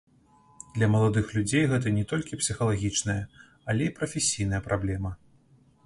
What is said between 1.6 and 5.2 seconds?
гэта не толькі псіхалагічная, але і прафесійная праблема.